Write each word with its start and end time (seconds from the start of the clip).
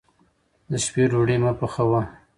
د 0.71 0.73
شپې 0.85 1.03
ډوډۍ 1.11 1.37
مه 1.43 1.51
پخوه. 1.59 2.01